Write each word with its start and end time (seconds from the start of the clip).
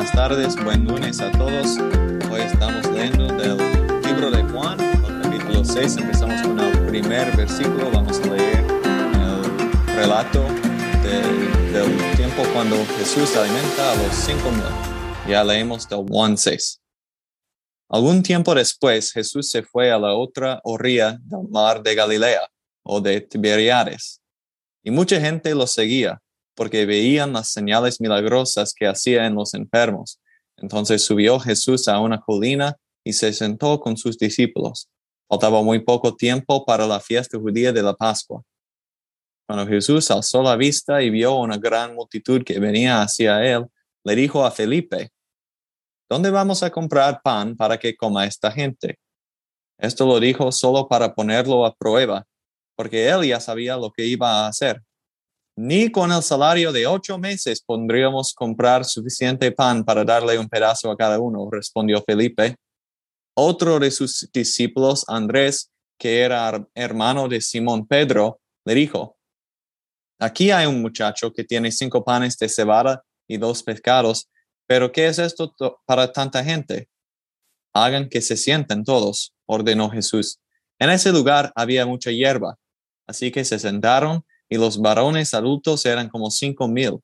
buenas 0.00 0.16
tardes, 0.16 0.64
buen 0.64 0.86
lunes 0.86 1.20
a 1.20 1.30
todos. 1.32 1.76
Hoy 2.30 2.40
estamos 2.40 2.86
leyendo 2.86 3.26
del 3.36 3.58
libro 4.02 4.30
de 4.30 4.42
Juan, 4.44 4.80
el 4.80 5.20
capítulo 5.22 5.62
6. 5.62 5.98
Empezamos 5.98 6.40
con 6.40 6.58
el 6.58 6.86
primer 6.86 7.36
versículo. 7.36 7.90
Vamos 7.90 8.18
a 8.18 8.26
leer 8.28 8.60
el 8.60 9.94
relato 9.94 10.42
de- 11.02 11.72
del 11.78 12.16
tiempo 12.16 12.42
cuando 12.54 12.76
Jesús 12.96 13.36
alimenta 13.36 13.92
a 13.92 13.96
los 13.96 14.14
cinco 14.14 14.50
mil. 14.50 14.62
Ya 15.28 15.44
leemos 15.44 15.86
del 15.86 16.06
Juan 16.08 16.38
6. 16.38 16.80
Algún 17.90 18.22
tiempo 18.22 18.54
después, 18.54 19.12
Jesús 19.12 19.50
se 19.50 19.62
fue 19.62 19.90
a 19.92 19.98
la 19.98 20.14
otra 20.14 20.60
orilla 20.64 21.18
del 21.20 21.46
mar 21.50 21.82
de 21.82 21.94
Galilea 21.94 22.48
o 22.84 23.02
de 23.02 23.20
Tiberiades, 23.20 24.22
y 24.82 24.90
mucha 24.90 25.20
gente 25.20 25.54
lo 25.54 25.66
seguía 25.66 26.18
porque 26.60 26.84
veían 26.84 27.32
las 27.32 27.52
señales 27.52 28.02
milagrosas 28.02 28.74
que 28.74 28.86
hacía 28.86 29.24
en 29.24 29.34
los 29.34 29.54
enfermos. 29.54 30.20
Entonces 30.58 31.02
subió 31.02 31.40
Jesús 31.40 31.88
a 31.88 31.98
una 32.00 32.20
colina 32.20 32.76
y 33.02 33.14
se 33.14 33.32
sentó 33.32 33.80
con 33.80 33.96
sus 33.96 34.18
discípulos. 34.18 34.90
Faltaba 35.26 35.62
muy 35.62 35.78
poco 35.78 36.14
tiempo 36.14 36.66
para 36.66 36.86
la 36.86 37.00
fiesta 37.00 37.38
judía 37.38 37.72
de 37.72 37.82
la 37.82 37.94
Pascua. 37.94 38.42
Cuando 39.48 39.66
Jesús 39.66 40.10
alzó 40.10 40.42
la 40.42 40.54
vista 40.54 41.02
y 41.02 41.08
vio 41.08 41.34
una 41.36 41.56
gran 41.56 41.94
multitud 41.94 42.44
que 42.44 42.60
venía 42.60 43.00
hacia 43.00 43.42
él, 43.42 43.64
le 44.04 44.14
dijo 44.14 44.44
a 44.44 44.50
Felipe, 44.50 45.08
¿Dónde 46.10 46.28
vamos 46.28 46.62
a 46.62 46.68
comprar 46.68 47.22
pan 47.22 47.56
para 47.56 47.78
que 47.78 47.96
coma 47.96 48.26
esta 48.26 48.52
gente? 48.52 48.98
Esto 49.78 50.04
lo 50.04 50.20
dijo 50.20 50.52
solo 50.52 50.86
para 50.86 51.14
ponerlo 51.14 51.64
a 51.64 51.74
prueba, 51.74 52.26
porque 52.76 53.08
él 53.08 53.26
ya 53.26 53.40
sabía 53.40 53.78
lo 53.78 53.90
que 53.90 54.04
iba 54.04 54.44
a 54.44 54.48
hacer. 54.48 54.82
Ni 55.62 55.92
con 55.92 56.10
el 56.10 56.22
salario 56.22 56.72
de 56.72 56.86
ocho 56.86 57.18
meses 57.18 57.60
podríamos 57.60 58.32
comprar 58.32 58.82
suficiente 58.82 59.52
pan 59.52 59.84
para 59.84 60.04
darle 60.06 60.38
un 60.38 60.48
pedazo 60.48 60.90
a 60.90 60.96
cada 60.96 61.20
uno, 61.20 61.50
respondió 61.52 62.02
Felipe. 62.02 62.56
Otro 63.36 63.78
de 63.78 63.90
sus 63.90 64.26
discípulos, 64.32 65.04
Andrés, 65.06 65.70
que 65.98 66.20
era 66.22 66.66
hermano 66.74 67.28
de 67.28 67.42
Simón 67.42 67.86
Pedro, 67.86 68.40
le 68.64 68.74
dijo, 68.74 69.18
Aquí 70.18 70.50
hay 70.50 70.64
un 70.64 70.80
muchacho 70.80 71.30
que 71.30 71.44
tiene 71.44 71.70
cinco 71.70 72.02
panes 72.02 72.38
de 72.38 72.48
cebada 72.48 73.04
y 73.28 73.36
dos 73.36 73.62
pescados, 73.62 74.30
pero 74.66 74.90
¿qué 74.90 75.08
es 75.08 75.18
esto 75.18 75.50
to- 75.50 75.78
para 75.84 76.10
tanta 76.10 76.42
gente? 76.42 76.88
Hagan 77.74 78.08
que 78.08 78.22
se 78.22 78.38
sienten 78.38 78.82
todos, 78.82 79.34
ordenó 79.44 79.90
Jesús. 79.90 80.40
En 80.78 80.88
ese 80.88 81.12
lugar 81.12 81.52
había 81.54 81.84
mucha 81.84 82.10
hierba, 82.12 82.56
así 83.06 83.30
que 83.30 83.44
se 83.44 83.58
sentaron 83.58 84.24
y 84.50 84.58
los 84.58 84.80
varones 84.80 85.32
adultos 85.32 85.86
eran 85.86 86.10
como 86.10 86.30
cinco 86.30 86.68
mil. 86.68 86.98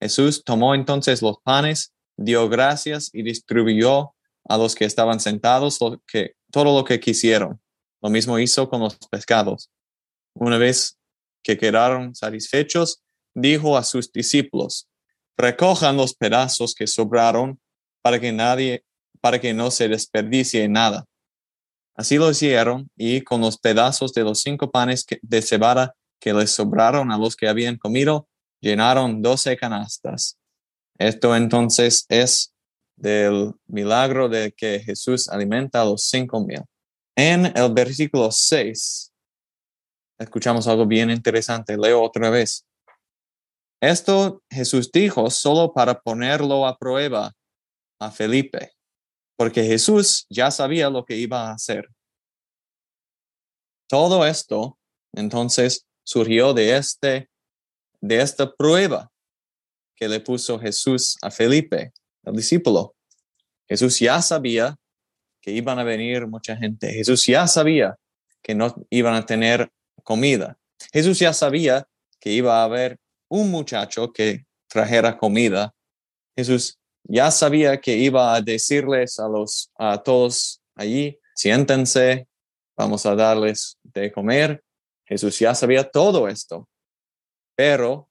Jesús 0.00 0.42
tomó 0.44 0.74
entonces 0.74 1.20
los 1.20 1.38
panes, 1.42 1.92
dio 2.16 2.48
gracias 2.48 3.10
y 3.12 3.22
distribuyó 3.22 4.14
a 4.48 4.56
los 4.56 4.74
que 4.74 4.84
estaban 4.84 5.18
sentados 5.18 5.78
todo 5.78 6.64
lo 6.64 6.84
que 6.84 7.00
quisieron. 7.00 7.60
Lo 8.00 8.08
mismo 8.08 8.38
hizo 8.38 8.68
con 8.68 8.80
los 8.80 8.96
pescados. 9.10 9.70
Una 10.34 10.58
vez 10.58 10.96
que 11.42 11.58
quedaron 11.58 12.14
satisfechos, 12.14 13.02
dijo 13.34 13.76
a 13.76 13.82
sus 13.82 14.12
discípulos, 14.12 14.88
recojan 15.36 15.96
los 15.96 16.14
pedazos 16.14 16.74
que 16.74 16.86
sobraron 16.86 17.58
para 18.02 18.20
que 18.20 18.32
nadie, 18.32 18.84
para 19.20 19.40
que 19.40 19.54
no 19.54 19.70
se 19.70 19.88
desperdicie 19.88 20.68
nada. 20.68 21.04
Así 21.96 22.16
lo 22.16 22.30
hicieron 22.30 22.90
y 22.96 23.22
con 23.22 23.40
los 23.40 23.58
pedazos 23.58 24.12
de 24.12 24.22
los 24.22 24.40
cinco 24.40 24.70
panes 24.70 25.04
de 25.22 25.42
cebada 25.42 25.94
que 26.24 26.32
les 26.32 26.52
sobraron 26.52 27.12
a 27.12 27.18
los 27.18 27.36
que 27.36 27.48
habían 27.48 27.76
comido, 27.76 28.26
llenaron 28.58 29.20
doce 29.20 29.58
canastas. 29.58 30.38
Esto 30.98 31.36
entonces 31.36 32.06
es 32.08 32.54
del 32.96 33.52
milagro 33.66 34.30
de 34.30 34.50
que 34.50 34.80
Jesús 34.80 35.28
alimenta 35.28 35.82
a 35.82 35.84
los 35.84 36.04
cinco 36.04 36.40
mil. 36.40 36.62
En 37.14 37.52
el 37.54 37.74
versículo 37.74 38.30
6, 38.32 39.12
escuchamos 40.18 40.66
algo 40.66 40.86
bien 40.86 41.10
interesante. 41.10 41.76
Leo 41.76 42.02
otra 42.02 42.30
vez. 42.30 42.64
Esto 43.82 44.42
Jesús 44.48 44.90
dijo 44.90 45.28
solo 45.28 45.74
para 45.74 46.00
ponerlo 46.00 46.66
a 46.66 46.78
prueba 46.78 47.34
a 48.00 48.10
Felipe, 48.10 48.72
porque 49.36 49.62
Jesús 49.62 50.24
ya 50.30 50.50
sabía 50.50 50.88
lo 50.88 51.04
que 51.04 51.18
iba 51.18 51.50
a 51.50 51.52
hacer. 51.52 51.86
Todo 53.90 54.24
esto, 54.24 54.78
entonces, 55.12 55.86
surgió 56.04 56.54
de 56.54 56.76
este, 56.76 57.28
de 58.00 58.20
esta 58.20 58.54
prueba 58.54 59.10
que 59.96 60.08
le 60.08 60.20
puso 60.20 60.58
Jesús 60.58 61.16
a 61.22 61.30
Felipe, 61.30 61.92
el 62.24 62.36
discípulo. 62.36 62.94
Jesús 63.68 63.98
ya 63.98 64.20
sabía 64.22 64.76
que 65.40 65.50
iban 65.50 65.78
a 65.78 65.84
venir 65.84 66.26
mucha 66.26 66.56
gente. 66.56 66.92
Jesús 66.92 67.26
ya 67.26 67.46
sabía 67.46 67.96
que 68.42 68.54
no 68.54 68.74
iban 68.90 69.14
a 69.14 69.26
tener 69.26 69.70
comida. 70.02 70.58
Jesús 70.92 71.18
ya 71.18 71.32
sabía 71.32 71.86
que 72.20 72.30
iba 72.30 72.60
a 72.60 72.64
haber 72.64 72.98
un 73.28 73.50
muchacho 73.50 74.12
que 74.12 74.44
trajera 74.68 75.16
comida. 75.18 75.74
Jesús 76.36 76.78
ya 77.04 77.30
sabía 77.30 77.80
que 77.80 77.96
iba 77.96 78.34
a 78.34 78.40
decirles 78.40 79.18
a 79.18 79.28
los 79.28 79.70
a 79.76 80.02
todos 80.02 80.62
allí, 80.74 81.18
siéntense, 81.34 82.26
vamos 82.76 83.06
a 83.06 83.14
darles 83.14 83.78
de 83.82 84.10
comer. 84.10 84.63
Jesús 85.06 85.38
ya 85.38 85.54
sabía 85.54 85.90
todo 85.90 86.28
esto, 86.28 86.68
pero 87.56 88.08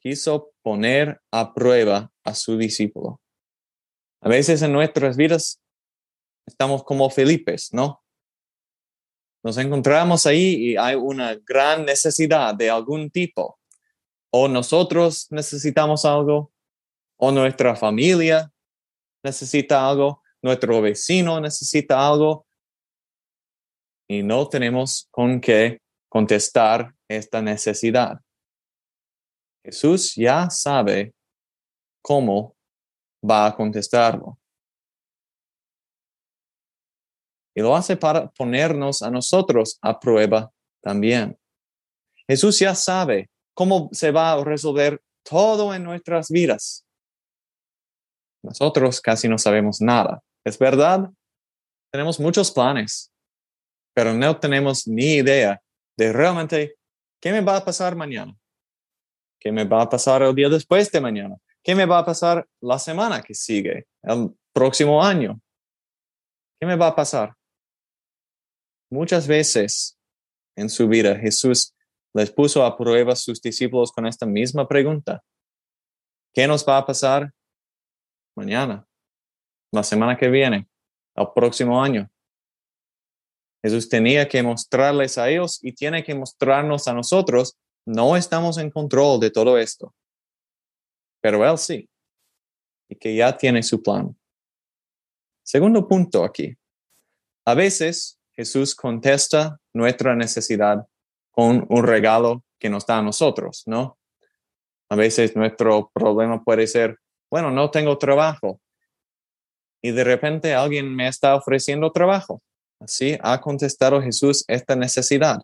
quiso 0.00 0.52
poner 0.62 1.20
a 1.30 1.54
prueba 1.54 2.12
a 2.24 2.34
su 2.34 2.56
discípulo. 2.56 3.20
A 4.20 4.28
veces 4.28 4.62
en 4.62 4.72
nuestras 4.72 5.16
vidas 5.16 5.60
estamos 6.46 6.84
como 6.84 7.10
Felipes, 7.10 7.72
¿no? 7.72 8.02
Nos 9.42 9.56
encontramos 9.56 10.26
ahí 10.26 10.54
y 10.54 10.76
hay 10.76 10.96
una 10.96 11.34
gran 11.34 11.84
necesidad 11.86 12.54
de 12.54 12.68
algún 12.68 13.10
tipo. 13.10 13.58
O 14.30 14.48
nosotros 14.48 15.26
necesitamos 15.30 16.04
algo, 16.04 16.52
o 17.16 17.32
nuestra 17.32 17.74
familia 17.74 18.52
necesita 19.22 19.88
algo, 19.88 20.22
nuestro 20.42 20.80
vecino 20.80 21.40
necesita 21.40 22.06
algo, 22.06 22.46
y 24.08 24.22
no 24.22 24.48
tenemos 24.48 25.08
con 25.10 25.40
qué 25.40 25.80
contestar 26.10 26.94
esta 27.08 27.40
necesidad. 27.40 28.20
Jesús 29.64 30.14
ya 30.16 30.50
sabe 30.50 31.14
cómo 32.02 32.56
va 33.28 33.46
a 33.46 33.56
contestarlo. 33.56 34.38
Y 37.54 37.60
lo 37.60 37.76
hace 37.76 37.96
para 37.96 38.28
ponernos 38.30 39.02
a 39.02 39.10
nosotros 39.10 39.78
a 39.82 39.98
prueba 39.98 40.52
también. 40.82 41.38
Jesús 42.26 42.58
ya 42.58 42.74
sabe 42.74 43.30
cómo 43.54 43.88
se 43.92 44.10
va 44.10 44.32
a 44.32 44.44
resolver 44.44 45.02
todo 45.22 45.74
en 45.74 45.84
nuestras 45.84 46.28
vidas. 46.30 46.86
Nosotros 48.42 49.00
casi 49.00 49.28
no 49.28 49.36
sabemos 49.36 49.80
nada. 49.80 50.22
¿Es 50.44 50.58
verdad? 50.58 51.10
Tenemos 51.92 52.18
muchos 52.18 52.50
planes, 52.50 53.12
pero 53.94 54.14
no 54.14 54.38
tenemos 54.38 54.88
ni 54.88 55.16
idea 55.16 55.60
de 56.00 56.14
realmente 56.14 56.78
qué 57.20 57.30
me 57.30 57.42
va 57.42 57.56
a 57.56 57.64
pasar 57.64 57.94
mañana, 57.94 58.34
qué 59.38 59.52
me 59.52 59.64
va 59.64 59.82
a 59.82 59.88
pasar 59.90 60.22
el 60.22 60.34
día 60.34 60.48
después 60.48 60.90
de 60.90 60.98
mañana, 60.98 61.36
qué 61.62 61.74
me 61.74 61.84
va 61.84 61.98
a 61.98 62.06
pasar 62.06 62.48
la 62.62 62.78
semana 62.78 63.20
que 63.20 63.34
sigue, 63.34 63.86
el 64.02 64.34
próximo 64.54 65.04
año, 65.04 65.38
qué 66.58 66.66
me 66.66 66.74
va 66.74 66.86
a 66.86 66.96
pasar. 66.96 67.34
Muchas 68.90 69.26
veces 69.26 69.98
en 70.56 70.70
su 70.70 70.88
vida 70.88 71.16
Jesús 71.16 71.74
les 72.14 72.30
puso 72.30 72.64
a 72.64 72.78
prueba 72.78 73.12
a 73.12 73.16
sus 73.16 73.42
discípulos 73.42 73.92
con 73.92 74.06
esta 74.06 74.24
misma 74.24 74.66
pregunta. 74.66 75.22
¿Qué 76.32 76.46
nos 76.46 76.66
va 76.66 76.78
a 76.78 76.86
pasar 76.86 77.30
mañana, 78.34 78.86
la 79.70 79.82
semana 79.82 80.16
que 80.16 80.30
viene, 80.30 80.66
el 81.14 81.26
próximo 81.34 81.82
año? 81.82 82.09
Jesús 83.62 83.88
tenía 83.88 84.28
que 84.28 84.42
mostrarles 84.42 85.18
a 85.18 85.28
ellos 85.28 85.58
y 85.62 85.72
tiene 85.72 86.02
que 86.02 86.14
mostrarnos 86.14 86.88
a 86.88 86.94
nosotros. 86.94 87.56
No 87.86 88.16
estamos 88.16 88.58
en 88.58 88.70
control 88.70 89.20
de 89.20 89.30
todo 89.30 89.58
esto, 89.58 89.94
pero 91.20 91.48
Él 91.48 91.58
sí, 91.58 91.88
y 92.88 92.96
que 92.96 93.14
ya 93.14 93.36
tiene 93.36 93.62
su 93.62 93.82
plan. 93.82 94.16
Segundo 95.42 95.86
punto 95.88 96.24
aquí. 96.24 96.56
A 97.46 97.54
veces 97.54 98.20
Jesús 98.32 98.74
contesta 98.74 99.58
nuestra 99.72 100.14
necesidad 100.14 100.86
con 101.30 101.66
un 101.68 101.84
regalo 101.84 102.44
que 102.58 102.70
nos 102.70 102.86
da 102.86 102.98
a 102.98 103.02
nosotros, 103.02 103.64
¿no? 103.66 103.98
A 104.90 104.96
veces 104.96 105.36
nuestro 105.36 105.90
problema 105.94 106.42
puede 106.42 106.66
ser, 106.66 106.98
bueno, 107.30 107.50
no 107.50 107.70
tengo 107.70 107.96
trabajo. 107.98 108.60
Y 109.82 109.92
de 109.92 110.04
repente 110.04 110.54
alguien 110.54 110.94
me 110.94 111.08
está 111.08 111.34
ofreciendo 111.36 111.90
trabajo. 111.92 112.42
Así 112.80 113.18
ha 113.22 113.40
contestado 113.40 114.00
Jesús 114.00 114.44
esta 114.48 114.74
necesidad. 114.74 115.38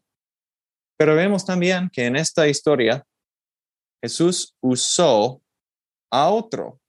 Pero 0.97 1.15
vemos 1.15 1.45
también 1.45 1.91
que 1.91 2.07
en 2.07 2.17
esta 2.17 2.49
historia 2.49 3.07
Jesús 4.03 4.55
usó 4.61 5.43
a 6.11 6.31
otro, 6.31 6.81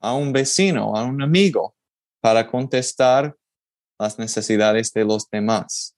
a 0.00 0.14
un 0.14 0.32
vecino, 0.32 0.96
a 0.96 1.02
un 1.04 1.20
amigo, 1.22 1.74
para 2.20 2.48
contestar 2.48 3.36
las 3.98 4.18
necesidades 4.18 4.92
de 4.92 5.04
los 5.04 5.28
demás. 5.28 5.96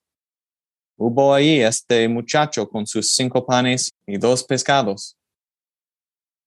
Hubo 0.97 1.33
ahí 1.33 1.61
este 1.61 2.07
muchacho 2.07 2.67
con 2.67 2.87
sus 2.87 3.13
cinco 3.13 3.45
panes 3.45 3.91
y 4.05 4.17
dos 4.17 4.43
pescados. 4.43 5.17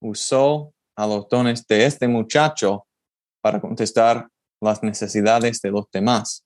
Usó 0.00 0.72
a 0.96 1.06
los 1.06 1.28
dones 1.28 1.66
de 1.66 1.86
este 1.86 2.08
muchacho 2.08 2.86
para 3.40 3.60
contestar 3.60 4.28
las 4.60 4.82
necesidades 4.82 5.60
de 5.60 5.70
los 5.70 5.90
demás. 5.90 6.44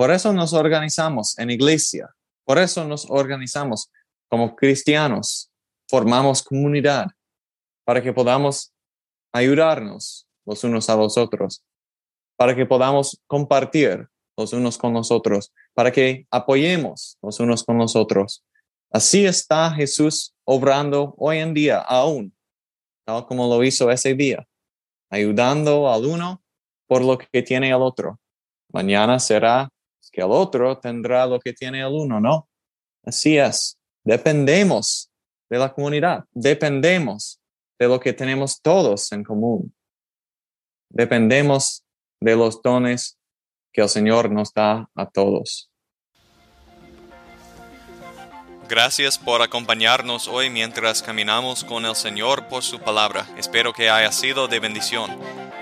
Por 0.00 0.10
eso 0.10 0.32
nos 0.32 0.54
organizamos 0.54 1.38
en 1.38 1.50
iglesia, 1.50 2.08
por 2.46 2.56
eso 2.56 2.86
nos 2.86 3.04
organizamos 3.10 3.90
como 4.30 4.56
cristianos, 4.56 5.50
formamos 5.90 6.42
comunidad 6.42 7.08
para 7.84 8.00
que 8.00 8.10
podamos 8.10 8.72
ayudarnos 9.30 10.26
los 10.46 10.64
unos 10.64 10.88
a 10.88 10.96
los 10.96 11.18
otros, 11.18 11.62
para 12.38 12.56
que 12.56 12.64
podamos 12.64 13.20
compartir 13.26 14.08
los 14.38 14.54
unos 14.54 14.78
con 14.78 14.94
los 14.94 15.10
otros, 15.10 15.52
para 15.74 15.92
que 15.92 16.26
apoyemos 16.30 17.18
los 17.20 17.38
unos 17.38 17.62
con 17.62 17.76
los 17.76 17.94
otros. 17.94 18.42
Así 18.90 19.26
está 19.26 19.70
Jesús 19.70 20.34
obrando 20.44 21.14
hoy 21.18 21.40
en 21.40 21.52
día 21.52 21.78
aún, 21.78 22.34
tal 23.04 23.26
como 23.26 23.54
lo 23.54 23.62
hizo 23.62 23.90
ese 23.90 24.14
día, 24.14 24.48
ayudando 25.10 25.92
al 25.92 26.06
uno 26.06 26.42
por 26.86 27.04
lo 27.04 27.18
que 27.18 27.42
tiene 27.42 27.68
el 27.68 27.82
otro. 27.82 28.18
Mañana 28.72 29.18
será 29.18 29.68
que 30.10 30.20
el 30.20 30.30
otro 30.30 30.78
tendrá 30.78 31.26
lo 31.26 31.38
que 31.38 31.52
tiene 31.52 31.80
el 31.80 31.92
uno, 31.92 32.20
¿no? 32.20 32.48
Así 33.04 33.38
es. 33.38 33.78
Dependemos 34.04 35.10
de 35.48 35.58
la 35.58 35.72
comunidad, 35.72 36.24
dependemos 36.32 37.40
de 37.78 37.88
lo 37.88 37.98
que 37.98 38.12
tenemos 38.12 38.60
todos 38.60 39.10
en 39.12 39.24
común. 39.24 39.74
Dependemos 40.88 41.84
de 42.20 42.36
los 42.36 42.60
dones 42.62 43.18
que 43.72 43.80
el 43.80 43.88
Señor 43.88 44.30
nos 44.30 44.52
da 44.52 44.88
a 44.94 45.06
todos. 45.06 45.70
Gracias 48.68 49.18
por 49.18 49.42
acompañarnos 49.42 50.28
hoy 50.28 50.48
mientras 50.48 51.02
caminamos 51.02 51.64
con 51.64 51.84
el 51.84 51.96
Señor 51.96 52.46
por 52.46 52.62
su 52.62 52.78
palabra. 52.78 53.26
Espero 53.36 53.72
que 53.72 53.90
haya 53.90 54.12
sido 54.12 54.46
de 54.46 54.60
bendición. 54.60 55.10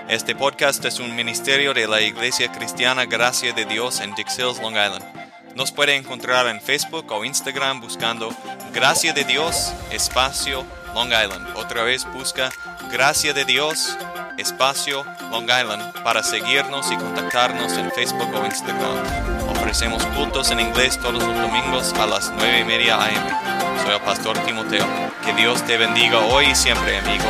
Este 0.09 0.33
podcast 0.33 0.83
es 0.85 0.99
un 0.99 1.15
ministerio 1.15 1.71
de 1.71 1.87
la 1.87 2.01
Iglesia 2.01 2.51
Cristiana 2.51 3.05
Gracia 3.05 3.53
de 3.53 3.65
Dios 3.65 3.99
en 3.99 4.15
Dix 4.15 4.39
Hills, 4.39 4.59
Long 4.59 4.73
Island. 4.73 5.05
Nos 5.55 5.71
puede 5.71 5.95
encontrar 5.95 6.47
en 6.47 6.59
Facebook 6.59 7.05
o 7.11 7.23
Instagram 7.23 7.79
buscando 7.79 8.33
Gracia 8.73 9.13
de 9.13 9.23
Dios, 9.23 9.71
espacio 9.91 10.65
Long 10.95 11.09
Island. 11.09 11.55
Otra 11.55 11.83
vez 11.83 12.07
busca 12.11 12.49
Gracia 12.91 13.33
de 13.33 13.45
Dios, 13.45 13.95
espacio 14.39 15.05
Long 15.29 15.43
Island 15.43 16.01
para 16.01 16.23
seguirnos 16.23 16.91
y 16.91 16.95
contactarnos 16.95 17.73
en 17.73 17.91
Facebook 17.91 18.33
o 18.33 18.43
Instagram. 18.43 19.47
Ofrecemos 19.51 20.03
cultos 20.17 20.49
en 20.49 20.59
inglés 20.59 20.97
todos 20.97 21.23
los 21.23 21.37
domingos 21.39 21.93
a 21.93 22.07
las 22.07 22.31
9 22.31 22.61
y 22.61 22.63
media 22.63 22.95
am. 22.95 23.83
Soy 23.83 23.93
el 23.93 24.01
pastor 24.01 24.39
Timoteo. 24.39 24.87
Que 25.23 25.33
Dios 25.33 25.63
te 25.67 25.77
bendiga 25.77 26.17
hoy 26.17 26.45
y 26.47 26.55
siempre, 26.55 26.97
amigo. 26.97 27.25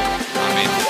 Amén. 0.50 0.89